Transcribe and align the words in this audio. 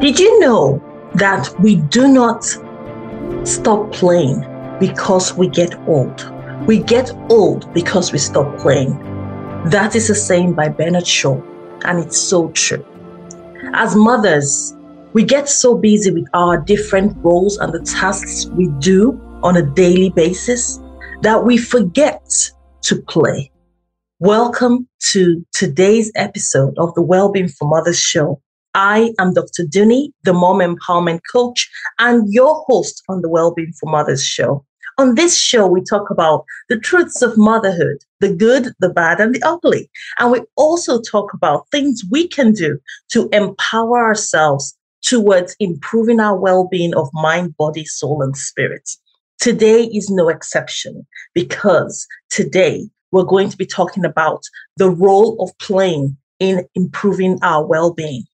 Did 0.00 0.20
you 0.20 0.38
know 0.38 0.80
that 1.16 1.52
we 1.58 1.76
do 1.76 2.06
not 2.06 2.44
stop 3.42 3.90
playing 3.90 4.46
because 4.78 5.34
we 5.34 5.48
get 5.48 5.74
old? 5.88 6.32
We 6.68 6.78
get 6.78 7.10
old 7.28 7.74
because 7.74 8.12
we 8.12 8.18
stop 8.18 8.56
playing. 8.58 8.96
That 9.70 9.96
is 9.96 10.08
a 10.08 10.14
saying 10.14 10.54
by 10.54 10.68
Bernard 10.68 11.06
Shaw, 11.06 11.42
and 11.84 11.98
it's 11.98 12.16
so 12.16 12.50
true. 12.52 12.86
As 13.74 13.96
mothers, 13.96 14.76
we 15.12 15.24
get 15.24 15.48
so 15.48 15.76
busy 15.76 16.12
with 16.12 16.28
our 16.32 16.56
different 16.56 17.16
roles 17.24 17.58
and 17.58 17.72
the 17.72 17.80
tasks 17.80 18.46
we 18.46 18.68
do 18.78 19.20
on 19.42 19.56
a 19.56 19.62
daily 19.62 20.10
basis 20.10 20.80
that 21.22 21.44
we 21.44 21.58
forget 21.58 22.52
to 22.82 23.02
play. 23.02 23.50
Welcome 24.20 24.88
to 25.12 25.46
today's 25.52 26.10
episode 26.16 26.76
of 26.76 26.92
the 26.94 27.02
Wellbeing 27.02 27.50
for 27.50 27.68
Mothers 27.68 28.00
show. 28.00 28.42
I 28.74 29.12
am 29.20 29.32
Dr. 29.32 29.64
Dunni, 29.64 30.12
the 30.24 30.32
mom 30.32 30.58
empowerment 30.58 31.20
coach 31.30 31.70
and 32.00 32.26
your 32.32 32.64
host 32.66 33.00
on 33.08 33.22
the 33.22 33.28
Wellbeing 33.28 33.74
for 33.78 33.88
Mothers 33.88 34.26
show. 34.26 34.66
On 34.98 35.14
this 35.14 35.38
show, 35.38 35.68
we 35.68 35.82
talk 35.82 36.10
about 36.10 36.44
the 36.68 36.80
truths 36.80 37.22
of 37.22 37.38
motherhood, 37.38 37.98
the 38.18 38.34
good, 38.34 38.72
the 38.80 38.88
bad, 38.88 39.20
and 39.20 39.36
the 39.36 39.42
ugly. 39.44 39.88
And 40.18 40.32
we 40.32 40.40
also 40.56 41.00
talk 41.00 41.32
about 41.32 41.70
things 41.70 42.02
we 42.10 42.26
can 42.26 42.50
do 42.50 42.80
to 43.12 43.28
empower 43.32 44.04
ourselves 44.04 44.76
towards 45.00 45.54
improving 45.60 46.18
our 46.18 46.36
well 46.36 46.66
being 46.66 46.92
of 46.96 47.08
mind, 47.14 47.56
body, 47.56 47.84
soul, 47.84 48.22
and 48.22 48.36
spirit. 48.36 48.90
Today 49.38 49.84
is 49.84 50.10
no 50.10 50.28
exception 50.28 51.06
because 51.34 52.04
today 52.30 52.90
we're 53.12 53.24
going 53.24 53.48
to 53.48 53.56
be 53.56 53.66
talking 53.66 54.04
about 54.04 54.42
the 54.76 54.90
role 54.90 55.40
of 55.42 55.56
playing 55.58 56.16
in 56.38 56.66
improving 56.74 57.38
our 57.42 57.66
well 57.66 57.92
being. 57.92 58.24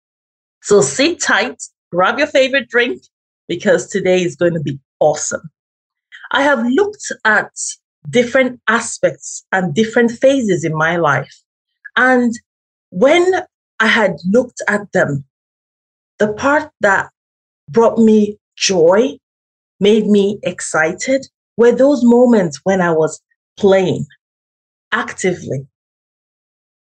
So 0.62 0.80
sit 0.80 1.20
tight, 1.20 1.62
grab 1.92 2.18
your 2.18 2.26
favorite 2.26 2.68
drink 2.68 3.02
because 3.48 3.88
today 3.88 4.22
is 4.22 4.36
going 4.36 4.54
to 4.54 4.60
be 4.60 4.78
awesome. 5.00 5.50
I 6.32 6.42
have 6.42 6.66
looked 6.66 7.12
at 7.24 7.50
different 8.10 8.60
aspects 8.68 9.44
and 9.52 9.74
different 9.74 10.10
phases 10.10 10.64
in 10.64 10.76
my 10.76 10.96
life. 10.96 11.34
And 11.96 12.32
when 12.90 13.24
I 13.80 13.86
had 13.86 14.16
looked 14.26 14.62
at 14.68 14.90
them, 14.92 15.24
the 16.18 16.32
part 16.32 16.70
that 16.80 17.10
brought 17.70 17.98
me 17.98 18.38
joy, 18.56 19.18
made 19.80 20.06
me 20.06 20.38
excited, 20.42 21.26
were 21.56 21.72
those 21.72 22.04
moments 22.04 22.60
when 22.64 22.80
I 22.80 22.90
was 22.90 23.20
playing 23.56 24.06
actively. 24.94 25.66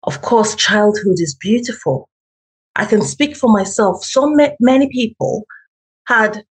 Of 0.04 0.22
course, 0.22 0.56
childhood 0.56 1.20
is 1.20 1.36
beautiful. 1.36 2.10
I 2.76 2.86
can 2.86 3.02
speak 3.02 3.36
for 3.36 3.52
myself. 3.52 4.04
So 4.04 4.34
many 4.60 4.88
people 4.90 5.46
had 6.08 6.46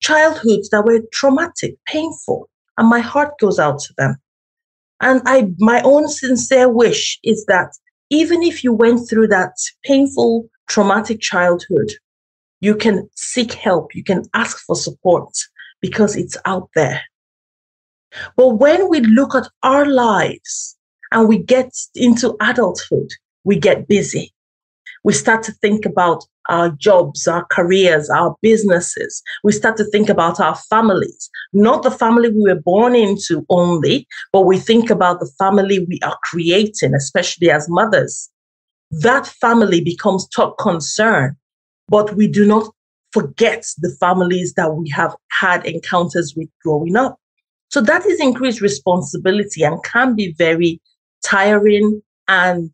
childhoods 0.00 0.70
that 0.70 0.84
were 0.84 1.00
traumatic, 1.12 1.76
painful, 1.86 2.48
and 2.78 2.88
my 2.88 3.00
heart 3.00 3.38
goes 3.40 3.58
out 3.58 3.78
to 3.80 3.94
them. 3.96 4.16
And 5.00 5.20
I, 5.26 5.48
my 5.58 5.80
own 5.82 6.08
sincere 6.08 6.68
wish 6.68 7.18
is 7.22 7.44
that 7.46 7.72
even 8.10 8.42
if 8.42 8.62
you 8.64 8.72
went 8.72 9.08
through 9.08 9.28
that 9.28 9.52
painful, 9.84 10.48
traumatic 10.68 11.20
childhood, 11.20 11.92
you 12.60 12.74
can 12.74 13.08
seek 13.14 13.52
help, 13.52 13.94
you 13.94 14.02
can 14.04 14.22
ask 14.34 14.58
for 14.58 14.76
support 14.76 15.32
because 15.80 16.16
it's 16.16 16.36
out 16.46 16.68
there. 16.74 17.02
But 18.36 18.48
when 18.56 18.88
we 18.88 19.00
look 19.00 19.34
at 19.34 19.48
our 19.62 19.86
lives 19.86 20.76
and 21.12 21.28
we 21.28 21.38
get 21.38 21.72
into 21.94 22.36
adulthood, 22.40 23.10
we 23.44 23.58
get 23.58 23.88
busy 23.88 24.32
we 25.06 25.12
start 25.12 25.44
to 25.44 25.52
think 25.52 25.86
about 25.86 26.24
our 26.48 26.70
jobs, 26.70 27.28
our 27.28 27.46
careers, 27.52 28.10
our 28.10 28.34
businesses. 28.42 29.22
We 29.44 29.52
start 29.52 29.76
to 29.76 29.84
think 29.84 30.08
about 30.08 30.40
our 30.40 30.56
families, 30.68 31.30
not 31.52 31.84
the 31.84 31.92
family 31.92 32.28
we 32.28 32.42
were 32.42 32.60
born 32.60 32.96
into 32.96 33.46
only, 33.48 34.08
but 34.32 34.46
we 34.46 34.58
think 34.58 34.90
about 34.90 35.20
the 35.20 35.30
family 35.38 35.86
we 35.88 36.00
are 36.02 36.18
creating, 36.24 36.92
especially 36.92 37.52
as 37.52 37.68
mothers. 37.68 38.28
That 38.90 39.28
family 39.28 39.80
becomes 39.80 40.26
top 40.26 40.58
concern, 40.58 41.36
but 41.88 42.16
we 42.16 42.26
do 42.26 42.44
not 42.44 42.68
forget 43.12 43.64
the 43.78 43.94
families 44.00 44.54
that 44.54 44.74
we 44.74 44.90
have 44.90 45.14
had 45.40 45.64
encounters 45.64 46.34
with 46.36 46.48
growing 46.64 46.96
up. 46.96 47.16
So 47.68 47.80
that 47.82 48.06
is 48.06 48.20
increased 48.20 48.60
responsibility 48.60 49.62
and 49.62 49.82
can 49.84 50.14
be 50.14 50.34
very 50.38 50.80
tiring 51.24 52.00
and 52.28 52.70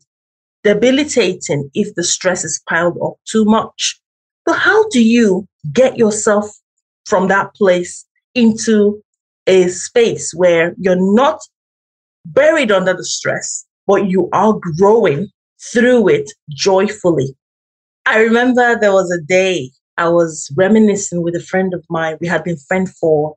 debilitating 0.63 1.69
if 1.73 1.93
the 1.95 2.03
stress 2.03 2.43
is 2.43 2.61
piled 2.67 2.97
up 3.03 3.15
too 3.25 3.45
much. 3.45 3.99
So, 4.47 4.53
how 4.53 4.87
do 4.89 5.03
you 5.03 5.47
get 5.71 5.97
yourself 5.97 6.49
from 7.05 7.27
that 7.27 7.53
place 7.55 8.05
into 8.35 9.01
a 9.47 9.67
space 9.67 10.33
where 10.33 10.73
you're 10.77 11.15
not 11.15 11.39
buried 12.25 12.71
under 12.71 12.93
the 12.93 13.05
stress, 13.05 13.65
but 13.87 14.07
you 14.07 14.29
are 14.33 14.59
growing 14.77 15.27
through 15.71 16.09
it 16.09 16.31
joyfully? 16.49 17.35
I 18.05 18.19
remember 18.19 18.77
there 18.79 18.91
was 18.91 19.11
a 19.11 19.21
day 19.21 19.71
I 19.97 20.09
was 20.09 20.51
reminiscing 20.57 21.21
with 21.21 21.35
a 21.35 21.39
friend 21.39 21.73
of 21.73 21.85
mine. 21.89 22.17
We 22.19 22.27
had 22.27 22.43
been 22.43 22.57
friends 22.57 22.91
for 22.99 23.35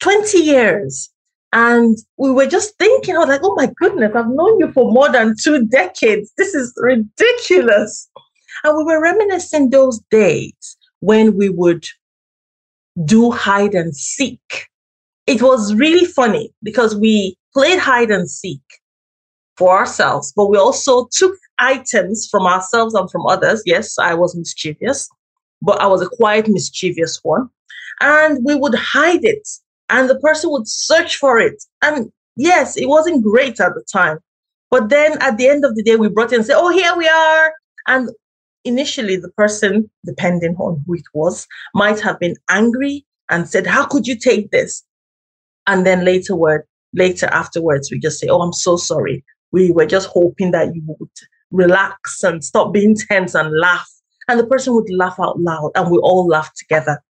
20 0.00 0.38
years. 0.38 1.10
And 1.52 1.96
we 2.18 2.30
were 2.30 2.46
just 2.46 2.76
thinking, 2.78 3.16
I 3.16 3.20
was 3.20 3.28
like, 3.28 3.40
oh 3.42 3.54
my 3.54 3.70
goodness, 3.80 4.12
I've 4.14 4.28
known 4.28 4.58
you 4.58 4.72
for 4.72 4.92
more 4.92 5.10
than 5.10 5.34
two 5.42 5.66
decades. 5.66 6.32
This 6.36 6.54
is 6.54 6.74
ridiculous. 6.76 8.10
And 8.64 8.76
we 8.76 8.84
were 8.84 9.00
reminiscing 9.00 9.70
those 9.70 10.00
days 10.10 10.76
when 11.00 11.36
we 11.36 11.48
would 11.48 11.86
do 13.04 13.30
hide 13.30 13.74
and 13.74 13.94
seek. 13.96 14.66
It 15.26 15.42
was 15.42 15.74
really 15.74 16.04
funny 16.04 16.52
because 16.62 16.94
we 16.96 17.36
played 17.54 17.78
hide 17.78 18.10
and 18.10 18.28
seek 18.28 18.60
for 19.56 19.76
ourselves, 19.76 20.32
but 20.36 20.46
we 20.46 20.58
also 20.58 21.08
took 21.12 21.34
items 21.58 22.28
from 22.30 22.46
ourselves 22.46 22.94
and 22.94 23.10
from 23.10 23.26
others. 23.26 23.62
Yes, 23.64 23.98
I 23.98 24.14
was 24.14 24.36
mischievous, 24.36 25.08
but 25.62 25.80
I 25.80 25.86
was 25.86 26.02
a 26.02 26.08
quiet, 26.08 26.48
mischievous 26.48 27.20
one. 27.22 27.48
And 28.00 28.44
we 28.44 28.54
would 28.54 28.74
hide 28.74 29.24
it 29.24 29.48
and 29.88 30.08
the 30.08 30.18
person 30.18 30.50
would 30.50 30.68
search 30.68 31.16
for 31.16 31.38
it. 31.38 31.62
And 31.82 32.10
yes, 32.36 32.76
it 32.76 32.88
wasn't 32.88 33.24
great 33.24 33.60
at 33.60 33.74
the 33.74 33.84
time. 33.92 34.18
But 34.70 34.88
then 34.88 35.16
at 35.20 35.38
the 35.38 35.48
end 35.48 35.64
of 35.64 35.76
the 35.76 35.82
day, 35.82 35.96
we 35.96 36.08
brought 36.08 36.32
it 36.32 36.36
and 36.36 36.46
said, 36.46 36.56
oh, 36.58 36.70
here 36.70 36.96
we 36.96 37.08
are. 37.08 37.54
And 37.86 38.10
initially, 38.64 39.16
the 39.16 39.30
person, 39.30 39.88
depending 40.04 40.56
on 40.56 40.82
who 40.86 40.94
it 40.94 41.04
was, 41.14 41.46
might 41.74 42.00
have 42.00 42.18
been 42.18 42.34
angry 42.50 43.06
and 43.30 43.48
said, 43.48 43.66
how 43.66 43.86
could 43.86 44.06
you 44.06 44.18
take 44.18 44.50
this? 44.50 44.82
And 45.66 45.86
then 45.86 46.04
later, 46.04 46.34
word, 46.34 46.62
later 46.92 47.26
afterwards, 47.26 47.90
we 47.90 47.98
just 47.98 48.18
say, 48.18 48.28
oh, 48.28 48.40
I'm 48.40 48.52
so 48.52 48.76
sorry. 48.76 49.24
We 49.52 49.70
were 49.70 49.86
just 49.86 50.08
hoping 50.08 50.50
that 50.50 50.74
you 50.74 50.82
would 50.86 51.08
relax 51.50 52.22
and 52.24 52.44
stop 52.44 52.72
being 52.72 52.96
tense 52.96 53.34
and 53.34 53.56
laugh. 53.56 53.88
And 54.28 54.40
the 54.40 54.46
person 54.46 54.74
would 54.74 54.90
laugh 54.90 55.16
out 55.20 55.38
loud 55.40 55.70
and 55.76 55.90
we 55.90 55.98
all 55.98 56.26
laugh 56.26 56.50
together. 56.56 57.00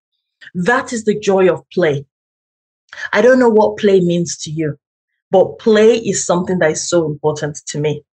That 0.53 0.93
is 0.93 1.05
the 1.05 1.19
joy 1.19 1.51
of 1.51 1.67
play. 1.71 2.05
I 3.13 3.21
don't 3.21 3.39
know 3.39 3.49
what 3.49 3.77
play 3.77 3.99
means 3.99 4.37
to 4.39 4.51
you, 4.51 4.77
but 5.31 5.59
play 5.59 5.97
is 5.97 6.25
something 6.25 6.59
that 6.59 6.71
is 6.71 6.89
so 6.89 7.05
important 7.05 7.59
to 7.67 7.79
me. 7.79 8.03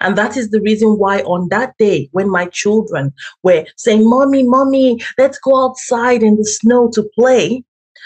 And 0.00 0.16
that 0.18 0.36
is 0.36 0.50
the 0.50 0.60
reason 0.60 0.98
why 0.98 1.20
on 1.20 1.48
that 1.50 1.74
day, 1.78 2.08
when 2.12 2.28
my 2.28 2.46
children 2.46 3.12
were 3.42 3.64
saying, 3.76 4.08
Mommy, 4.08 4.42
Mommy, 4.42 5.00
let's 5.16 5.38
go 5.38 5.64
outside 5.64 6.22
in 6.22 6.36
the 6.36 6.44
snow 6.44 6.90
to 6.94 7.08
play, 7.14 7.62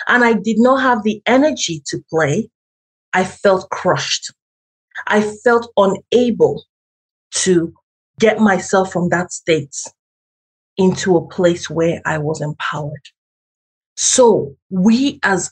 and 0.09 0.23
I 0.25 0.35
did 0.35 0.59
not 0.59 0.83
have 0.83 1.03
the 1.03 1.23
energy 1.27 1.83
to 1.87 2.03
play, 2.11 2.51
I 3.15 3.25
felt 3.25 3.71
crushed. 3.71 4.33
I 5.07 5.23
felt 5.23 5.73
unable 5.77 6.65
to 7.33 7.73
get 8.21 8.41
myself 8.41 8.93
from 8.93 9.09
that 9.11 9.33
state 9.33 9.75
into 10.77 11.17
a 11.17 11.27
place 11.27 11.71
where 11.71 12.03
I 12.05 12.19
was 12.19 12.43
empowered. 12.43 13.09
So, 13.97 14.55
we 14.69 15.19
as 15.23 15.51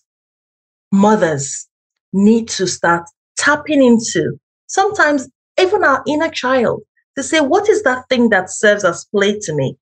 mothers 0.95 1.69
need 2.13 2.49
to 2.49 2.67
start 2.67 3.05
tapping 3.37 3.83
into 3.83 4.39
sometimes 4.69 5.29
even 5.61 5.83
our 5.85 6.03
inner 6.07 6.31
child 6.31 6.83
to 7.17 7.23
say, 7.23 7.41
what 7.41 7.69
is 7.69 7.83
that 7.83 8.05
thing 8.09 8.31
that 8.31 8.51
serves 8.51 8.85
as 8.85 9.05
play 9.07 9.39
to 9.41 9.55
me? 9.55 9.77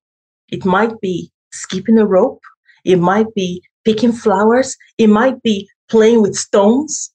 It 0.49 0.65
might 0.65 0.99
be 1.01 1.31
skipping 1.51 1.99
a 1.99 2.05
rope, 2.05 2.41
it 2.83 2.99
might 2.99 3.33
be 3.35 3.61
picking 3.85 4.11
flowers, 4.11 4.75
it 4.97 5.07
might 5.07 5.41
be 5.43 5.69
playing 5.89 6.21
with 6.21 6.35
stones. 6.35 7.13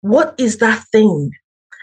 What 0.00 0.34
is 0.38 0.58
that 0.58 0.84
thing? 0.90 1.30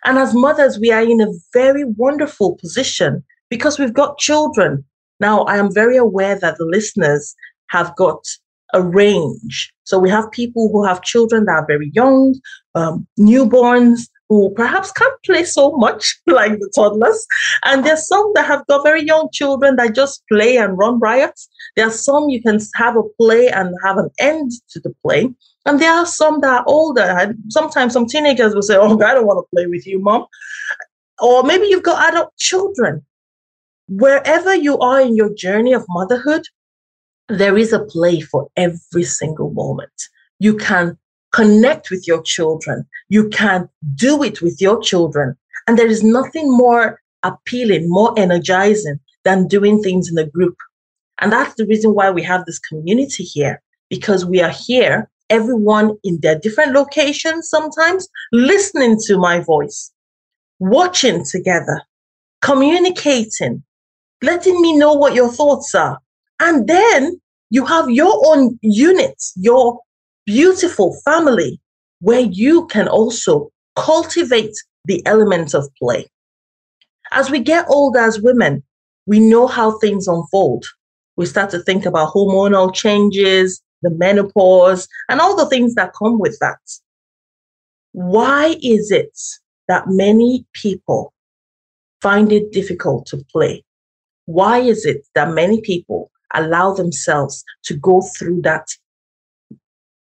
And 0.06 0.18
as 0.18 0.34
mothers, 0.34 0.80
we 0.80 0.92
are 0.92 1.04
in 1.04 1.22
a 1.22 1.34
very 1.54 1.84
wonderful 1.86 2.56
position 2.56 3.24
because 3.50 3.78
we've 3.78 3.94
got 3.94 4.18
children. 4.18 4.84
Now, 5.20 5.44
I 5.44 5.58
am 5.58 5.74
very 5.74 5.98
aware 5.98 6.40
that 6.40 6.58
the 6.58 6.66
listeners 6.66 7.36
have 7.68 7.96
got 7.96 8.24
a 8.74 8.82
range. 8.82 9.74
So 9.84 9.98
we 9.98 10.10
have 10.10 10.32
people 10.32 10.70
who 10.72 10.84
have 10.84 11.02
children 11.02 11.46
that 11.46 11.52
are 11.52 11.66
very 11.66 11.92
young, 11.94 12.36
um, 12.76 13.08
newborns, 13.20 14.08
who 14.30 14.52
perhaps 14.52 14.92
can't 14.92 15.24
play 15.26 15.44
so 15.44 15.72
much 15.78 16.20
like 16.28 16.54
the 16.54 16.72
toddlers. 16.76 17.26
And 17.66 17.84
there's 17.84 18.08
some 18.08 18.32
that 18.36 18.46
have 18.46 18.66
got 18.68 18.84
very 18.84 19.04
young 19.04 19.30
children 19.34 19.76
that 19.78 19.96
just 19.96 20.24
play 20.32 20.58
and 20.58 20.78
run 20.78 21.00
riots. 21.00 21.50
There 21.76 21.88
are 21.88 21.92
some 21.92 22.30
you 22.30 22.42
can 22.42 22.60
have 22.76 22.96
a 22.96 23.04
play 23.20 23.50
and 23.50 23.76
have 23.84 23.98
an 23.98 24.10
end 24.20 24.52
to 24.70 24.80
the 24.80 24.94
play. 25.04 25.34
And 25.66 25.80
there 25.80 25.92
are 25.92 26.06
some 26.06 26.42
that 26.42 26.62
are 26.62 26.64
older. 26.68 27.02
And 27.02 27.38
sometimes 27.50 27.94
some 27.94 28.06
teenagers 28.06 28.54
will 28.54 28.62
say, 28.62 28.78
Oh, 28.78 28.94
I 29.02 29.14
don't 29.14 29.26
want 29.26 29.46
to 29.46 29.56
play 29.56 29.68
with 29.68 29.86
you, 29.86 30.00
mom. 30.00 30.26
Or 31.20 31.44
maybe 31.44 31.68
you've 31.68 31.84
got 31.84 32.14
adult 32.14 32.36
children. 32.38 33.06
Wherever 33.88 34.56
you 34.56 34.78
are 34.78 35.02
in 35.02 35.16
your 35.16 35.34
journey 35.34 35.74
of 35.74 35.84
motherhood, 35.90 36.44
there 37.30 37.58
is 37.58 37.72
a 37.72 37.86
play 37.86 38.22
for 38.22 38.50
every 38.58 39.04
single 39.04 39.52
moment. 39.52 39.92
You 40.40 40.58
can 40.58 40.98
connect 41.32 41.92
with 41.92 42.08
your 42.08 42.22
children. 42.24 42.86
You 43.10 43.30
can 43.30 43.70
do 43.96 44.24
it 44.24 44.42
with 44.42 44.60
your 44.60 44.82
children. 44.82 45.38
And 45.68 45.78
there 45.78 45.88
is 45.88 46.04
nothing 46.04 46.52
more 46.52 47.00
appealing, 47.24 47.90
more 47.90 48.14
energizing 48.18 49.00
than 49.24 49.48
doing 49.48 49.82
things 49.82 50.10
in 50.10 50.18
a 50.18 50.26
group. 50.26 50.56
And 51.20 51.32
that's 51.32 51.54
the 51.56 51.66
reason 51.66 51.94
why 51.94 52.10
we 52.10 52.24
have 52.24 52.46
this 52.46 52.60
community 52.60 53.24
here, 53.24 53.62
because 53.90 54.26
we 54.26 54.42
are 54.42 54.50
here, 54.52 55.10
everyone 55.30 55.98
in 56.04 56.20
their 56.22 56.40
different 56.40 56.72
locations 56.72 57.50
sometimes, 57.50 58.08
listening 58.32 58.98
to 59.06 59.18
my 59.18 59.40
voice, 59.40 59.92
watching 60.60 61.24
together, 61.24 61.82
communicating, 62.42 63.62
letting 64.24 64.60
me 64.62 64.76
know 64.76 64.94
what 64.94 65.14
your 65.14 65.30
thoughts 65.30 65.76
are. 65.76 66.00
And 66.40 66.68
then 66.68 67.20
you 67.50 67.66
have 67.66 67.90
your 67.90 68.22
own 68.26 68.58
unit, 68.62 69.22
your 69.36 69.80
beautiful 70.26 70.96
family 71.04 71.60
where 72.02 72.22
you 72.22 72.68
can 72.68 72.88
also 72.88 73.50
cultivate 73.76 74.54
the 74.86 75.06
element 75.06 75.54
of 75.54 75.68
play. 75.78 76.08
As 77.12 77.30
we 77.30 77.40
get 77.40 77.66
older 77.68 78.00
as 78.00 78.22
women, 78.22 78.64
we 79.06 79.20
know 79.20 79.48
how 79.48 79.80
things 79.80 80.08
unfold. 80.08 80.66
We 81.18 81.26
start 81.26 81.50
to 81.52 81.60
think 81.60 81.86
about 81.86 82.14
hormonal 82.14 82.74
changes, 82.74 83.62
the 83.82 83.90
menopause, 83.90 84.88
and 85.10 85.20
all 85.20 85.36
the 85.36 85.48
things 85.48 85.76
that 85.76 85.94
come 85.98 86.20
with 86.20 86.38
that. 86.40 86.60
Why 87.92 88.56
is 88.62 88.92
it 88.92 89.18
that 89.68 89.86
many 89.88 90.46
people 90.54 91.14
find 92.02 92.32
it 92.32 92.52
difficult 92.52 93.08
to 93.08 93.18
play? 93.32 93.64
Why 94.26 94.60
is 94.60 94.86
it 94.86 95.08
that 95.16 95.34
many 95.34 95.60
people 95.62 96.12
allow 96.34 96.74
themselves 96.74 97.44
to 97.64 97.76
go 97.76 98.02
through 98.02 98.42
that 98.42 98.68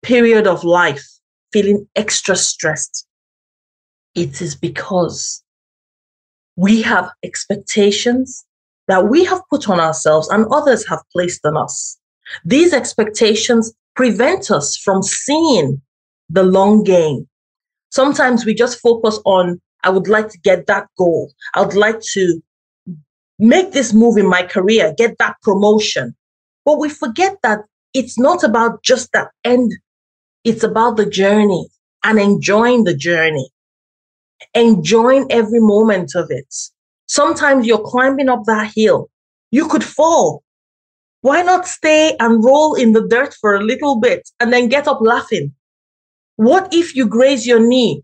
period 0.02 0.48
of 0.48 0.64
life 0.64 1.04
feeling 1.52 1.88
extra 1.96 2.36
stressed, 2.36 3.08
it 4.16 4.42
is 4.42 4.56
because 4.56 5.44
we 6.56 6.82
have 6.82 7.10
expectations 7.24 8.46
that 8.88 9.08
we 9.08 9.24
have 9.24 9.42
put 9.50 9.70
on 9.70 9.80
ourselves 9.80 10.28
and 10.30 10.46
others 10.52 10.86
have 10.88 11.02
placed 11.12 11.46
on 11.46 11.58
us. 11.58 11.98
These 12.46 12.74
expectations 12.74 13.74
prevent 13.96 14.52
us 14.52 14.78
from 14.78 15.04
seeing 15.04 15.82
the 16.30 16.44
long 16.44 16.84
game. 16.84 17.28
Sometimes 17.92 18.46
we 18.46 18.54
just 18.54 18.80
focus 18.80 19.20
on, 19.26 19.62
I 19.84 19.90
would 19.90 20.08
like 20.08 20.30
to 20.30 20.40
get 20.40 20.68
that 20.68 20.88
goal. 20.98 21.32
I 21.54 21.62
would 21.62 21.76
like 21.76 22.02
to 22.14 22.42
make 23.40 23.72
this 23.72 23.94
move 23.94 24.18
in 24.18 24.28
my 24.28 24.44
career, 24.44 24.94
get 24.98 25.18
that 25.20 25.36
promotion. 25.42 26.16
But 26.66 26.80
we 26.80 26.90
forget 26.90 27.38
that 27.44 27.60
it's 27.94 28.18
not 28.18 28.44
about 28.44 28.84
just 28.84 29.12
that 29.14 29.30
end 29.44 29.72
it's 30.44 30.64
about 30.64 30.98
the 30.98 31.06
journey 31.06 31.68
and 32.04 32.20
enjoying 32.20 32.84
the 32.84 32.96
journey, 32.96 33.50
enjoying 34.54 35.26
every 35.30 35.60
moment 35.60 36.16
of 36.16 36.28
it. 36.30 36.54
Sometimes 37.08 37.66
you're 37.66 37.84
climbing 37.84 38.30
up 38.30 38.44
that 38.46 38.72
hill, 38.76 39.10
you 39.52 39.68
could 39.68 39.84
fall. 39.84 40.44
Why 41.22 41.42
not 41.42 41.66
stay 41.66 42.18
and 42.20 42.44
roll 42.44 42.74
in 42.76 42.92
the 42.92 43.08
dirt 43.08 43.34
for 43.40 43.56
a 43.56 43.64
little 43.64 44.02
bit 44.02 44.30
and 44.42 44.52
then 44.52 44.68
get 44.68 44.88
up 44.88 45.00
laughing? 45.00 45.54
What 46.36 46.74
if 46.74 46.94
you 46.96 47.08
graze 47.08 47.48
your 47.48 47.66
knee? 47.66 48.04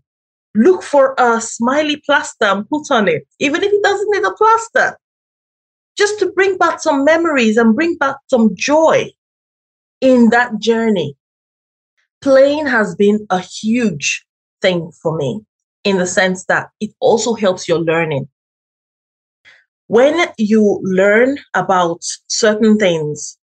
Look 0.54 0.82
for 0.82 1.14
a 1.18 1.40
smiley 1.40 2.02
plaster 2.06 2.46
and 2.46 2.68
put 2.70 2.90
on 2.90 3.06
it, 3.06 3.26
even 3.38 3.62
if 3.62 3.70
it 3.70 3.82
doesn't 3.82 4.10
need 4.10 4.24
a 4.24 4.32
plaster, 4.32 4.98
just 6.00 6.18
to 6.18 6.32
bring 6.32 6.56
back 6.56 6.80
some 6.80 7.04
memories 7.04 7.58
and 7.58 7.76
bring 7.76 7.94
back 7.98 8.16
some 8.28 8.50
joy 8.56 9.06
in 10.00 10.30
that 10.30 10.58
journey 10.58 11.14
playing 12.20 12.66
has 12.66 12.94
been 12.94 13.26
a 13.30 13.40
huge 13.40 14.24
thing 14.62 14.90
for 15.02 15.16
me 15.16 15.40
in 15.84 15.98
the 15.98 16.06
sense 16.06 16.44
that 16.46 16.68
it 16.80 16.90
also 17.00 17.34
helps 17.34 17.68
your 17.68 17.78
learning. 17.78 18.28
When 19.86 20.28
you 20.38 20.80
learn 20.82 21.38
about 21.54 22.00
certain 22.28 22.78
things 22.78 23.38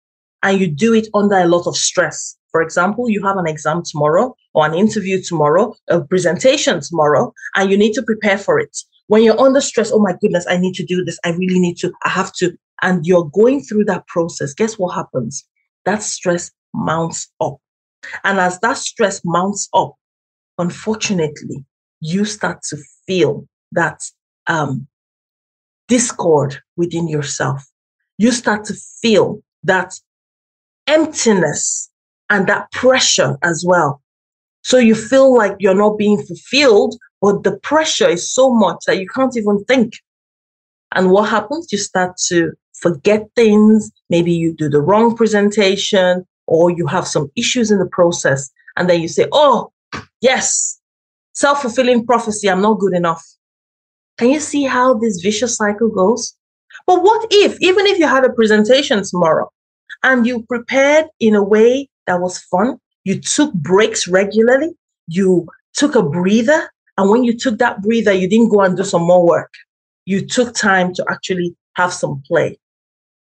and 0.43 0.59
you 0.59 0.67
do 0.67 0.93
it 0.93 1.07
under 1.13 1.37
a 1.37 1.47
lot 1.47 1.67
of 1.67 1.75
stress, 1.75 2.37
for 2.51 2.61
example, 2.61 3.09
you 3.09 3.21
have 3.25 3.37
an 3.37 3.47
exam 3.47 3.83
tomorrow 3.83 4.35
or 4.53 4.65
an 4.65 4.73
interview 4.73 5.21
tomorrow, 5.21 5.73
a 5.89 6.01
presentation 6.01 6.79
tomorrow, 6.81 7.33
and 7.55 7.69
you 7.69 7.77
need 7.77 7.93
to 7.93 8.03
prepare 8.03 8.37
for 8.37 8.59
it. 8.59 8.77
When 9.07 9.23
you're 9.23 9.39
under 9.39 9.61
stress, 9.61 9.91
oh 9.91 9.99
my 9.99 10.15
goodness, 10.19 10.45
I 10.49 10.57
need 10.57 10.73
to 10.75 10.85
do 10.85 11.03
this. 11.03 11.19
I 11.23 11.31
really 11.31 11.59
need 11.59 11.77
to, 11.77 11.91
I 12.03 12.09
have 12.09 12.33
to. 12.37 12.57
And 12.81 13.05
you're 13.05 13.25
going 13.25 13.61
through 13.61 13.85
that 13.85 14.07
process. 14.07 14.53
Guess 14.53 14.77
what 14.77 14.95
happens? 14.95 15.43
That 15.85 16.01
stress 16.01 16.51
mounts 16.73 17.31
up. 17.39 17.57
And 18.23 18.39
as 18.39 18.59
that 18.59 18.77
stress 18.77 19.21
mounts 19.23 19.69
up, 19.73 19.95
unfortunately, 20.57 21.63
you 22.01 22.25
start 22.25 22.61
to 22.69 22.77
feel 23.07 23.47
that 23.71 24.01
um, 24.47 24.87
discord 25.87 26.57
within 26.75 27.07
yourself. 27.07 27.65
You 28.17 28.31
start 28.31 28.65
to 28.65 28.73
feel 29.01 29.41
that 29.63 29.93
emptiness 30.87 31.89
and 32.29 32.47
that 32.47 32.71
pressure 32.71 33.37
as 33.43 33.63
well. 33.67 34.01
So 34.63 34.77
you 34.77 34.95
feel 34.95 35.35
like 35.35 35.55
you're 35.59 35.75
not 35.75 35.97
being 35.97 36.21
fulfilled, 36.23 36.95
but 37.21 37.43
the 37.43 37.57
pressure 37.59 38.09
is 38.09 38.31
so 38.31 38.53
much 38.53 38.79
that 38.87 38.99
you 38.99 39.07
can't 39.07 39.35
even 39.37 39.63
think. 39.65 39.93
And 40.93 41.11
what 41.11 41.29
happens? 41.29 41.71
You 41.71 41.77
start 41.77 42.17
to 42.27 42.51
forget 42.73 43.27
things. 43.35 43.91
Maybe 44.09 44.31
you 44.31 44.53
do 44.53 44.69
the 44.69 44.81
wrong 44.81 45.15
presentation 45.15 46.25
or 46.47 46.69
you 46.69 46.87
have 46.87 47.07
some 47.07 47.31
issues 47.35 47.71
in 47.71 47.79
the 47.79 47.87
process, 47.87 48.49
and 48.77 48.89
then 48.89 49.01
you 49.01 49.07
say, 49.07 49.27
Oh, 49.31 49.71
yes, 50.21 50.79
self 51.33 51.61
fulfilling 51.61 52.05
prophecy, 52.05 52.49
I'm 52.49 52.61
not 52.61 52.79
good 52.79 52.93
enough. 52.93 53.23
Can 54.17 54.29
you 54.29 54.39
see 54.39 54.63
how 54.63 54.93
this 54.93 55.21
vicious 55.21 55.57
cycle 55.57 55.89
goes? 55.89 56.35
But 56.87 57.01
what 57.03 57.27
if, 57.31 57.59
even 57.61 57.85
if 57.87 57.99
you 57.99 58.07
had 58.07 58.25
a 58.25 58.31
presentation 58.31 59.03
tomorrow 59.03 59.51
and 60.03 60.25
you 60.25 60.43
prepared 60.43 61.07
in 61.19 61.35
a 61.35 61.43
way 61.43 61.89
that 62.07 62.21
was 62.21 62.37
fun, 62.39 62.77
you 63.03 63.19
took 63.19 63.53
breaks 63.53 64.07
regularly, 64.07 64.71
you 65.07 65.47
took 65.73 65.95
a 65.95 66.03
breather, 66.03 66.69
and 66.97 67.09
when 67.09 67.23
you 67.23 67.37
took 67.37 67.57
that 67.59 67.81
breather, 67.81 68.13
you 68.13 68.27
didn't 68.27 68.49
go 68.49 68.61
and 68.61 68.77
do 68.77 68.83
some 68.83 69.03
more 69.03 69.25
work. 69.25 69.53
You 70.05 70.25
took 70.25 70.53
time 70.53 70.93
to 70.93 71.05
actually 71.09 71.55
have 71.75 71.93
some 71.93 72.23
play. 72.27 72.57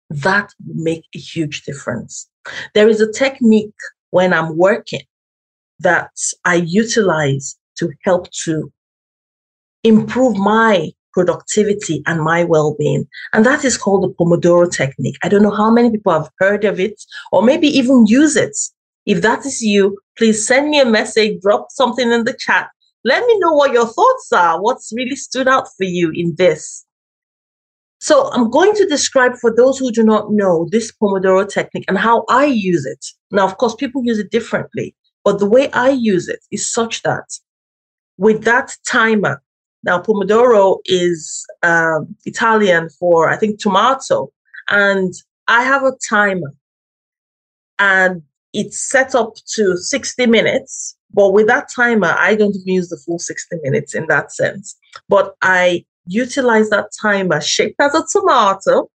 That 0.09 0.51
would 0.65 0.77
make 0.77 1.03
a 1.15 1.19
huge 1.19 1.63
difference. 1.63 2.29
There 2.73 2.87
is 2.87 3.01
a 3.01 3.11
technique 3.11 3.73
when 4.11 4.33
I'm 4.33 4.55
working 4.55 5.01
that 5.79 6.11
I 6.45 6.55
utilize 6.55 7.57
to 7.77 7.91
help 8.03 8.29
to 8.43 8.71
improve 9.83 10.37
my 10.37 10.91
productivity 11.13 12.03
and 12.07 12.21
my 12.21 12.43
well-being 12.43 13.07
and 13.31 13.45
that 13.45 13.63
is 13.63 13.77
called 13.77 14.03
the 14.03 14.13
pomodoro 14.15 14.69
technique 14.69 15.15
i 15.23 15.29
don't 15.29 15.43
know 15.43 15.55
how 15.55 15.71
many 15.71 15.89
people 15.89 16.11
have 16.11 16.29
heard 16.39 16.65
of 16.65 16.77
it 16.77 17.01
or 17.31 17.41
maybe 17.41 17.67
even 17.67 18.05
use 18.05 18.35
it 18.35 18.57
if 19.05 19.21
that 19.21 19.45
is 19.45 19.61
you 19.61 19.97
please 20.17 20.45
send 20.45 20.69
me 20.69 20.77
a 20.77 20.85
message 20.85 21.39
drop 21.41 21.67
something 21.69 22.11
in 22.11 22.25
the 22.25 22.33
chat 22.33 22.67
let 23.05 23.25
me 23.25 23.39
know 23.39 23.53
what 23.53 23.71
your 23.71 23.87
thoughts 23.87 24.33
are 24.33 24.61
what's 24.61 24.91
really 24.93 25.15
stood 25.15 25.47
out 25.47 25.67
for 25.77 25.85
you 25.85 26.11
in 26.13 26.35
this 26.37 26.85
so 27.99 28.29
I'm 28.33 28.51
going 28.51 28.75
to 28.75 28.85
describe 28.85 29.35
for 29.35 29.51
those 29.55 29.79
who 29.79 29.91
do 29.91 30.03
not 30.03 30.31
know 30.31 30.67
this 30.69 30.91
Pomodoro 30.91 31.47
technique 31.49 31.85
and 31.87 31.97
how 31.97 32.23
I 32.29 32.45
use 32.45 32.85
it. 32.85 33.03
Now, 33.31 33.45
of 33.45 33.57
course, 33.57 33.73
people 33.73 34.03
use 34.05 34.19
it 34.19 34.29
differently, 34.29 34.95
but 35.23 35.39
the 35.39 35.49
way 35.49 35.71
I 35.71 35.89
use 35.89 36.27
it 36.27 36.39
is 36.51 36.71
such 36.71 37.01
that 37.01 37.25
with 38.17 38.43
that 38.43 38.75
timer, 38.87 39.41
now 39.83 40.01
Pomodoro 40.01 40.79
is 40.85 41.45
um, 41.63 42.15
Italian 42.25 42.89
for, 42.89 43.29
I 43.29 43.37
think, 43.37 43.59
tomato, 43.59 44.31
and 44.69 45.13
I 45.47 45.63
have 45.63 45.83
a 45.83 45.93
timer 46.07 46.53
and 47.79 48.21
it's 48.53 48.79
set 48.79 49.15
up 49.15 49.33
to 49.55 49.77
60 49.77 50.27
minutes. 50.27 50.94
But 51.13 51.31
with 51.31 51.47
that 51.47 51.69
timer, 51.73 52.15
I 52.17 52.35
don't 52.35 52.55
even 52.55 52.73
use 52.73 52.89
the 52.89 52.97
full 52.97 53.19
60 53.19 53.57
minutes 53.63 53.95
in 53.95 54.07
that 54.07 54.31
sense. 54.31 54.75
But 55.07 55.35
I 55.41 55.85
utilize 56.07 56.69
that 56.69 56.89
timer 57.01 57.41
shaped 57.41 57.79
as 57.79 57.95
a 57.95 58.03
tomato 58.11 58.89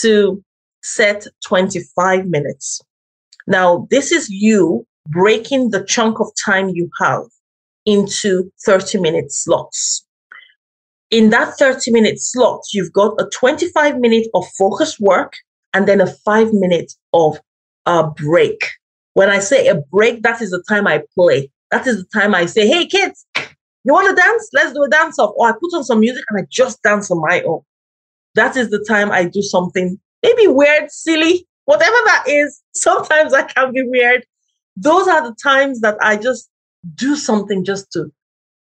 to 0.00 0.42
set 0.82 1.26
25 1.46 2.26
minutes. 2.26 2.80
Now, 3.46 3.86
this 3.90 4.12
is 4.12 4.28
you 4.28 4.86
breaking 5.08 5.70
the 5.70 5.84
chunk 5.84 6.20
of 6.20 6.28
time 6.44 6.70
you 6.70 6.90
have 7.00 7.24
into 7.86 8.50
30 8.64 9.00
minute 9.00 9.32
slots. 9.32 10.06
In 11.10 11.30
that 11.30 11.54
30 11.58 11.90
minute 11.90 12.20
slot, 12.20 12.62
you've 12.72 12.92
got 12.92 13.20
a 13.20 13.28
25 13.30 13.98
minute 13.98 14.26
of 14.34 14.44
focused 14.58 14.98
work 15.00 15.34
and 15.72 15.86
then 15.86 16.00
a 16.00 16.06
five 16.06 16.52
minute 16.52 16.92
of 17.12 17.38
a 17.86 18.06
break. 18.06 18.64
When 19.14 19.30
I 19.30 19.38
say 19.38 19.68
a 19.68 19.76
break, 19.76 20.22
that 20.22 20.42
is 20.42 20.50
the 20.50 20.62
time 20.68 20.86
I 20.86 21.02
play. 21.14 21.50
That 21.70 21.86
is 21.86 22.04
the 22.04 22.20
time 22.20 22.34
I 22.34 22.46
say, 22.46 22.66
hey, 22.68 22.86
kids, 22.86 23.26
you 23.84 23.92
want 23.92 24.08
to 24.08 24.14
dance? 24.14 24.48
Let's 24.52 24.72
do 24.72 24.82
a 24.82 24.88
dance 24.88 25.18
off. 25.18 25.32
Or 25.36 25.48
I 25.48 25.52
put 25.52 25.74
on 25.74 25.84
some 25.84 26.00
music 26.00 26.24
and 26.30 26.40
I 26.40 26.46
just 26.50 26.82
dance 26.82 27.10
on 27.10 27.20
my 27.20 27.42
own. 27.42 27.60
That 28.34 28.56
is 28.56 28.70
the 28.70 28.84
time 28.88 29.10
I 29.10 29.24
do 29.24 29.42
something 29.42 29.98
maybe 30.22 30.46
weird, 30.48 30.90
silly, 30.90 31.46
whatever 31.66 31.96
that 32.06 32.24
is. 32.26 32.60
Sometimes 32.74 33.32
I 33.32 33.42
can 33.42 33.72
be 33.72 33.82
weird. 33.82 34.24
Those 34.76 35.06
are 35.06 35.22
the 35.22 35.36
times 35.42 35.80
that 35.80 35.96
I 36.00 36.16
just 36.16 36.48
do 36.94 37.14
something 37.14 37.64
just 37.64 37.90
to 37.92 38.10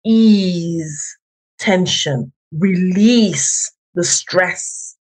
ease 0.05 1.17
tension, 1.57 2.31
release 2.51 3.71
the 3.95 4.03
stress, 4.03 4.95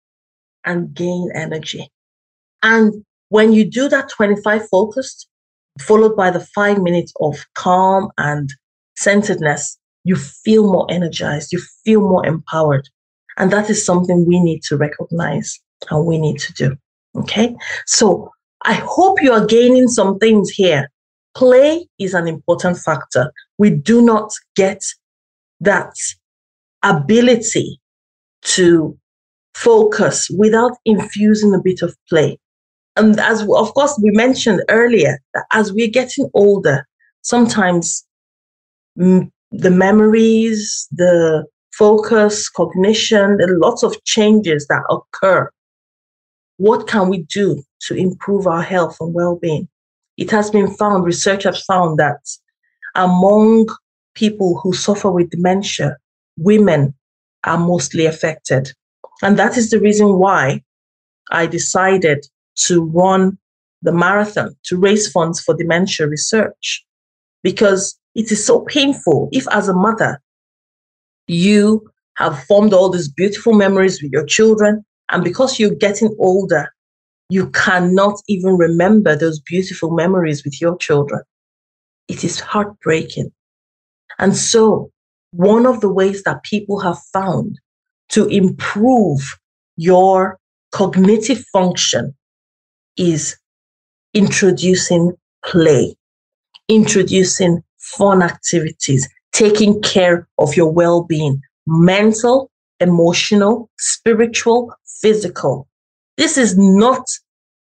and 0.65 0.95
gain 0.95 1.31
energy. 1.35 1.91
And 2.63 3.05
when 3.29 3.53
you 3.53 3.69
do 3.69 3.89
that 3.89 4.09
25 4.09 4.69
focused, 4.69 5.29
followed 5.81 6.17
by 6.17 6.31
the 6.31 6.41
five 6.55 6.83
minutes 6.83 7.13
of 7.21 7.45
calm 7.55 8.11
and 8.19 8.51
centeredness, 8.97 9.79
you 10.05 10.17
feel 10.17 10.71
more 10.71 10.87
energized, 10.91 11.53
you 11.53 11.61
feel 11.85 12.01
more 12.01 12.27
empowered. 12.27 12.89
And 13.39 13.51
that 13.53 13.71
is 13.71 13.85
something 13.85 14.27
we 14.27 14.41
need 14.41 14.63
to 14.65 14.77
recognize 14.77 15.59
and 15.91 16.07
we 16.07 16.19
need 16.19 16.39
to 16.41 16.53
do. 16.53 16.77
Okay. 17.17 17.55
So 17.87 18.31
I 18.65 18.75
hope 18.75 19.23
you 19.23 19.33
are 19.33 19.47
gaining 19.47 19.89
some 19.89 20.19
things 20.19 20.51
here. 20.51 20.91
Play 21.35 21.87
is 21.99 22.15
an 22.15 22.29
important 22.29 22.79
factor. 22.79 23.33
We 23.59 23.71
do 23.71 24.03
not 24.03 24.33
get 24.55 24.83
that 25.61 25.95
ability 26.83 27.81
to 28.43 28.99
focus 29.55 30.29
without 30.37 30.73
infusing 30.85 31.55
a 31.55 31.61
bit 31.63 31.83
of 31.83 31.97
play. 32.09 32.39
And 32.97 33.19
as 33.19 33.43
of 33.43 33.75
course 33.75 33.99
we 34.03 34.11
mentioned 34.11 34.63
earlier, 34.69 35.19
that 35.35 35.45
as 35.53 35.73
we're 35.73 35.89
getting 35.89 36.29
older, 36.35 36.87
sometimes 37.23 38.07
mm, 38.99 39.31
the 39.51 39.71
memories, 39.71 40.89
the 40.93 41.47
focus, 41.73 42.49
cognition, 42.49 43.39
lots 43.41 43.83
of 43.83 44.03
changes 44.05 44.67
that 44.69 44.83
occur. 44.91 45.51
What 46.59 46.87
can 46.87 47.09
we 47.09 47.23
do 47.23 47.63
to 47.87 47.95
improve 47.95 48.47
our 48.47 48.63
health 48.63 48.97
and 49.01 49.15
well-being? 49.15 49.69
It 50.17 50.31
has 50.31 50.51
been 50.51 50.69
found, 50.75 51.05
research 51.05 51.45
has 51.45 51.65
found 51.65 51.99
that 51.99 52.21
among 52.95 53.69
people 54.15 54.61
who 54.63 54.75
suffer 54.75 55.11
with 55.11 55.31
dementia, 55.31 55.97
women 56.37 56.95
are 57.45 57.59
mostly 57.59 58.07
affected. 58.07 58.71
And 59.23 59.39
that 59.39 59.57
is 59.57 59.71
the 59.71 59.81
reason 59.81 60.19
why 60.19 60.63
I 61.31 61.47
decided 61.47 62.27
to 62.57 62.85
run 62.85 63.39
the 63.83 63.93
marathon 63.93 64.55
to 64.65 64.79
raise 64.79 65.11
funds 65.11 65.41
for 65.41 65.55
dementia 65.55 66.07
research 66.07 66.85
because 67.43 67.99
it 68.15 68.31
is 68.31 68.45
so 68.45 68.61
painful 68.61 69.29
if, 69.33 69.47
as 69.51 69.69
a 69.69 69.75
mother, 69.75 70.21
you 71.27 71.91
have 72.17 72.43
formed 72.45 72.73
all 72.73 72.91
these 72.91 73.09
beautiful 73.09 73.55
memories 73.55 74.03
with 74.03 74.13
your 74.13 74.27
children, 74.27 74.85
and 75.11 75.25
because 75.25 75.59
you're 75.59 75.75
getting 75.75 76.15
older, 76.19 76.69
you 77.31 77.49
cannot 77.51 78.21
even 78.29 78.57
remember 78.57 79.17
those 79.17 79.41
beautiful 79.41 79.91
memories 79.91 80.45
with 80.45 80.61
your 80.61 80.77
children. 80.77 81.23
It 82.09 82.23
is 82.25 82.39
heartbreaking. 82.39 83.33
And 84.19 84.37
so, 84.37 84.91
one 85.31 85.65
of 85.65 85.81
the 85.81 85.89
ways 85.91 86.23
that 86.25 86.43
people 86.43 86.79
have 86.81 86.99
found 87.13 87.59
to 88.11 88.27
improve 88.27 89.21
your 89.77 90.39
cognitive 90.73 91.43
function 91.53 92.15
is 92.97 93.37
introducing 94.15 95.13
play, 95.45 95.97
introducing 96.69 97.63
fun 97.79 98.23
activities, 98.23 99.09
taking 99.33 99.81
care 99.83 100.29
of 100.39 100.57
your 100.57 100.71
well 100.71 101.05
being, 101.05 101.41
mental, 101.67 102.51
emotional, 102.81 103.71
spiritual, 103.79 104.75
physical. 105.01 105.69
This 106.17 106.37
is 106.37 106.57
not 106.57 107.05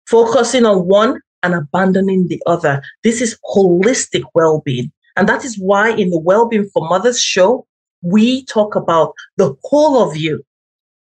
focusing 0.07 0.65
on 0.65 0.87
one 0.87 1.19
and 1.43 1.53
abandoning 1.53 2.27
the 2.27 2.41
other. 2.47 2.81
This 3.03 3.21
is 3.21 3.37
holistic 3.53 4.23
well 4.33 4.61
being. 4.65 4.91
And 5.15 5.29
that 5.29 5.45
is 5.45 5.57
why 5.59 5.91
in 5.91 6.09
the 6.09 6.19
Well-Being 6.19 6.69
for 6.73 6.87
Mothers 6.87 7.21
show, 7.21 7.67
we 8.01 8.45
talk 8.45 8.75
about 8.75 9.13
the 9.37 9.55
whole 9.63 10.01
of 10.01 10.17
you. 10.17 10.43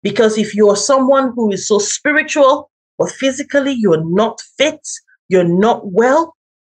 Because 0.01 0.37
if 0.37 0.53
you 0.53 0.69
are 0.69 0.75
someone 0.75 1.31
who 1.33 1.51
is 1.51 1.67
so 1.67 1.79
spiritual, 1.79 2.69
but 2.97 3.11
physically 3.11 3.75
you're 3.77 4.03
not 4.05 4.41
fit, 4.57 4.87
you're 5.29 5.43
not 5.43 5.91
well, 5.91 6.35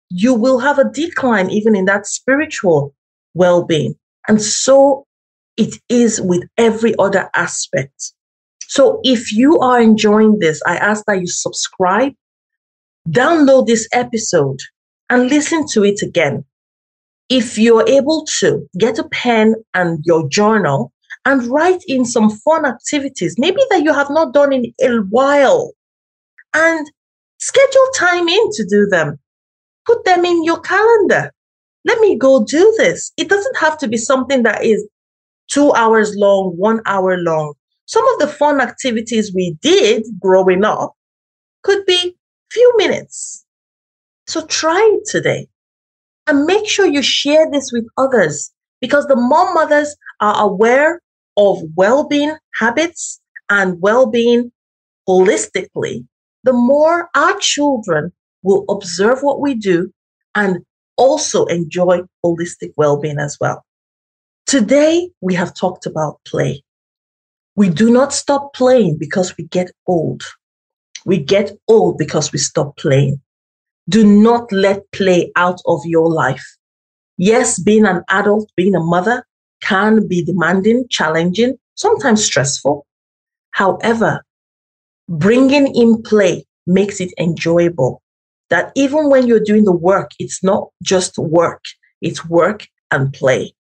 you 0.09 0.33
will 0.33 0.59
have 0.59 0.79
a 0.79 0.89
decline 0.89 1.49
even 1.49 1.75
in 1.75 1.85
that 1.85 2.05
spiritual 2.07 2.93
well 3.33 3.63
being. 3.63 3.95
And 4.27 4.41
so 4.41 5.05
it 5.57 5.75
is 5.89 6.21
with 6.21 6.43
every 6.57 6.93
other 6.99 7.29
aspect. 7.35 8.13
So 8.67 8.99
if 9.03 9.31
you 9.31 9.59
are 9.59 9.81
enjoying 9.81 10.39
this, 10.39 10.61
I 10.65 10.75
ask 10.77 11.03
that 11.07 11.21
you 11.21 11.27
subscribe, 11.27 12.13
download 13.09 13.67
this 13.67 13.87
episode, 13.91 14.59
and 15.09 15.29
listen 15.29 15.65
to 15.69 15.83
it 15.83 16.01
again. 16.01 16.43
If 17.29 17.57
you're 17.57 17.87
able 17.87 18.25
to, 18.39 18.67
get 18.77 18.99
a 18.99 19.07
pen 19.09 19.55
and 19.73 20.03
your 20.05 20.27
journal 20.29 20.91
and 21.25 21.43
write 21.47 21.81
in 21.87 22.05
some 22.05 22.29
fun 22.29 22.65
activities, 22.65 23.35
maybe 23.37 23.61
that 23.69 23.83
you 23.83 23.93
have 23.93 24.09
not 24.09 24.33
done 24.33 24.53
in 24.53 24.73
a 24.81 24.97
while, 25.09 25.71
and 26.53 26.87
schedule 27.39 27.87
time 27.95 28.27
in 28.27 28.51
to 28.53 28.65
do 28.65 28.87
them. 28.87 29.19
Put 29.85 30.03
them 30.05 30.25
in 30.25 30.43
your 30.43 30.59
calendar. 30.59 31.31
Let 31.85 31.99
me 31.99 32.17
go 32.17 32.43
do 32.43 32.73
this. 32.77 33.11
It 33.17 33.29
doesn't 33.29 33.57
have 33.57 33.77
to 33.79 33.87
be 33.87 33.97
something 33.97 34.43
that 34.43 34.63
is 34.63 34.87
two 35.49 35.71
hours 35.73 36.15
long, 36.15 36.53
one 36.57 36.81
hour 36.85 37.17
long. 37.17 37.53
Some 37.85 38.05
of 38.13 38.19
the 38.19 38.27
fun 38.27 38.59
activities 38.59 39.33
we 39.33 39.55
did 39.61 40.03
growing 40.19 40.65
up 40.65 40.93
could 41.63 41.85
be 41.85 42.17
few 42.51 42.77
minutes. 42.77 43.45
So 44.27 44.45
try 44.45 44.79
it 44.95 45.07
today. 45.09 45.47
And 46.27 46.45
make 46.45 46.67
sure 46.67 46.85
you 46.85 47.01
share 47.01 47.49
this 47.49 47.71
with 47.71 47.85
others 47.97 48.51
because 48.81 49.05
the 49.07 49.15
mom 49.15 49.53
mothers 49.53 49.95
are 50.19 50.43
aware 50.43 51.01
of 51.37 51.59
well 51.75 52.05
being 52.05 52.35
habits 52.55 53.21
and 53.49 53.79
well 53.81 54.07
being 54.07 54.51
holistically. 55.07 56.05
The 56.47 56.53
more 56.53 57.09
our 57.13 57.37
children 57.39 58.13
will 58.41 58.63
observe 58.69 59.21
what 59.21 59.41
we 59.41 59.53
do 59.53 59.91
and 60.33 60.65
also 60.95 61.43
enjoy 61.47 62.03
holistic 62.25 62.71
well 62.77 62.95
being 62.95 63.19
as 63.19 63.37
well. 63.41 63.65
Today, 64.45 65.09
we 65.19 65.33
have 65.33 65.53
talked 65.53 65.85
about 65.85 66.21
play. 66.23 66.63
We 67.57 67.67
do 67.67 67.91
not 67.91 68.13
stop 68.13 68.53
playing 68.53 68.97
because 68.97 69.35
we 69.35 69.43
get 69.43 69.71
old. 69.87 70.23
We 71.05 71.17
get 71.17 71.51
old 71.67 71.97
because 71.97 72.31
we 72.31 72.39
stop 72.39 72.77
playing. 72.77 73.19
Do 73.89 74.05
not 74.07 74.49
let 74.53 74.89
play 74.93 75.33
out 75.35 75.59
of 75.65 75.81
your 75.83 76.09
life. 76.09 76.47
Yes, 77.17 77.59
being 77.59 77.85
an 77.85 78.03
adult, 78.07 78.49
being 78.55 78.73
a 78.73 78.79
mother 78.79 79.27
can 79.61 80.07
be 80.07 80.23
demanding, 80.23 80.85
challenging, 80.89 81.57
sometimes 81.75 82.23
stressful. 82.23 82.87
However, 83.51 84.23
bringing 85.09 85.73
in 85.75 86.01
play 86.03 86.45
makes 86.65 86.99
it 86.99 87.13
enjoyable. 87.19 88.01
That 88.49 88.71
even 88.75 89.09
when 89.09 89.27
you're 89.27 89.43
doing 89.43 89.65
the 89.65 89.75
work, 89.75 90.11
it's 90.19 90.43
not 90.43 90.69
just 90.81 91.17
work, 91.17 91.63
it's 92.01 92.25
work 92.25 92.67
and 92.91 93.11
play. 93.11 93.53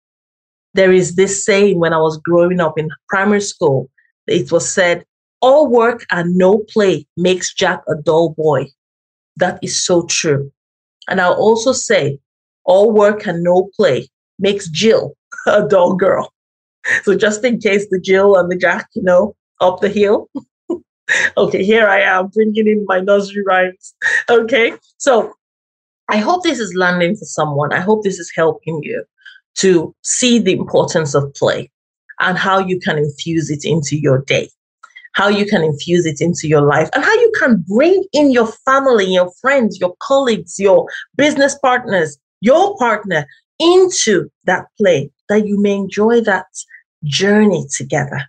There 0.73 0.91
is 0.91 1.15
this 1.15 1.43
saying 1.43 1.79
when 1.79 1.93
I 1.93 1.97
was 1.97 2.17
growing 2.17 2.59
up 2.59 2.77
in 2.77 2.89
primary 3.07 3.41
school, 3.41 3.89
it 4.27 4.51
was 4.51 4.69
said, 4.69 5.05
all 5.41 5.67
work 5.67 6.05
and 6.11 6.35
no 6.35 6.65
play 6.69 7.05
makes 7.17 7.53
Jack 7.53 7.81
a 7.87 7.95
dull 7.95 8.29
boy. 8.29 8.67
That 9.37 9.59
is 9.61 9.83
so 9.83 10.05
true. 10.07 10.51
And 11.07 11.21
I'll 11.21 11.33
also 11.33 11.71
say, 11.71 12.19
all 12.63 12.91
work 12.91 13.25
and 13.27 13.43
no 13.43 13.69
play 13.75 14.09
makes 14.39 14.67
Jill 14.69 15.15
a 15.47 15.67
dull 15.67 15.95
girl. 15.95 16.31
So 17.03 17.15
just 17.15 17.43
in 17.43 17.59
case 17.59 17.87
the 17.89 17.99
Jill 17.99 18.35
and 18.35 18.51
the 18.51 18.55
Jack, 18.55 18.89
you 18.93 19.01
know, 19.01 19.35
up 19.59 19.81
the 19.81 19.89
hill. 19.89 20.29
okay, 21.37 21.63
here 21.63 21.87
I 21.87 22.01
am 22.01 22.27
bringing 22.27 22.67
in 22.67 22.85
my 22.87 22.99
nursery 22.99 23.43
rhymes. 23.45 23.95
Okay, 24.29 24.73
so 24.97 25.33
I 26.09 26.17
hope 26.17 26.43
this 26.43 26.59
is 26.59 26.73
landing 26.75 27.15
for 27.15 27.25
someone. 27.25 27.73
I 27.73 27.79
hope 27.79 28.03
this 28.03 28.19
is 28.19 28.31
helping 28.35 28.81
you 28.83 29.03
to 29.55 29.95
see 30.03 30.39
the 30.39 30.53
importance 30.53 31.15
of 31.15 31.33
play 31.33 31.71
and 32.19 32.37
how 32.37 32.59
you 32.59 32.79
can 32.79 32.97
infuse 32.97 33.49
it 33.49 33.65
into 33.65 33.97
your 33.97 34.19
day 34.19 34.49
how 35.15 35.29
you 35.29 35.45
can 35.45 35.63
infuse 35.63 36.05
it 36.05 36.19
into 36.19 36.47
your 36.47 36.61
life 36.61 36.89
and 36.93 37.03
how 37.03 37.13
you 37.13 37.31
can 37.39 37.63
bring 37.67 38.03
in 38.11 38.31
your 38.31 38.47
family, 38.47 39.05
your 39.05 39.31
friends, 39.41 39.79
your 39.79 39.95
colleagues, 40.01 40.59
your 40.59 40.87
business 41.15 41.57
partners, 41.59 42.17
your 42.41 42.75
partner 42.77 43.25
into 43.57 44.29
that 44.43 44.65
play 44.77 45.09
that 45.29 45.47
you 45.47 45.57
may 45.59 45.73
enjoy 45.73 46.19
that 46.21 46.45
journey 47.05 47.65
together. 47.75 48.21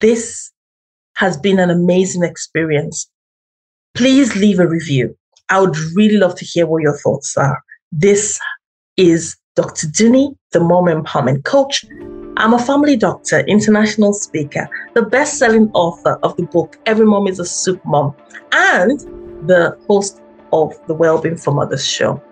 This 0.00 0.50
has 1.14 1.36
been 1.36 1.58
an 1.58 1.70
amazing 1.70 2.22
experience. 2.22 3.08
Please 3.94 4.34
leave 4.36 4.58
a 4.58 4.66
review. 4.66 5.16
I 5.48 5.60
would 5.60 5.76
really 5.94 6.16
love 6.16 6.34
to 6.36 6.44
hear 6.44 6.66
what 6.66 6.82
your 6.82 6.96
thoughts 6.96 7.36
are. 7.36 7.62
This 7.90 8.40
is 8.96 9.36
Dr. 9.54 9.86
Dunni, 9.88 10.34
the 10.52 10.60
Mom 10.60 10.86
Empowerment 10.86 11.44
Coach. 11.44 11.84
I'm 12.38 12.54
a 12.54 12.58
family 12.58 12.96
doctor, 12.96 13.40
international 13.40 14.14
speaker, 14.14 14.68
the 14.94 15.02
best 15.02 15.38
selling 15.38 15.70
author 15.74 16.18
of 16.22 16.34
the 16.36 16.44
book 16.44 16.78
Every 16.86 17.04
Mom 17.04 17.26
is 17.26 17.38
a 17.38 17.44
Super 17.44 17.86
Mom, 17.86 18.14
and 18.52 18.98
the 19.46 19.76
host 19.88 20.22
of 20.52 20.74
the 20.86 20.94
Wellbeing 20.94 21.36
for 21.36 21.52
Mothers 21.52 21.86
show. 21.86 22.22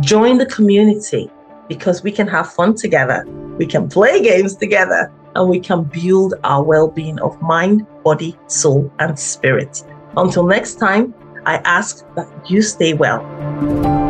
Join 0.00 0.38
the 0.38 0.46
community 0.46 1.30
because 1.68 2.02
we 2.02 2.10
can 2.10 2.26
have 2.26 2.52
fun 2.52 2.74
together, 2.74 3.24
we 3.58 3.66
can 3.66 3.88
play 3.88 4.22
games 4.22 4.54
together, 4.56 5.12
and 5.34 5.48
we 5.48 5.60
can 5.60 5.84
build 5.84 6.34
our 6.44 6.62
well 6.62 6.88
being 6.88 7.18
of 7.20 7.40
mind, 7.40 7.86
body, 8.04 8.36
soul, 8.46 8.90
and 8.98 9.18
spirit. 9.18 9.82
Until 10.16 10.46
next 10.46 10.76
time, 10.76 11.14
I 11.44 11.56
ask 11.64 12.04
that 12.14 12.28
you 12.50 12.62
stay 12.62 12.94
well. 12.94 14.05